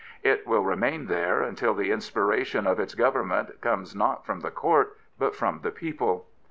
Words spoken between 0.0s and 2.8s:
It will remain there until the inspiration of